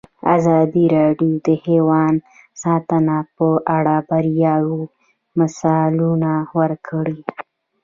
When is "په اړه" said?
3.35-3.95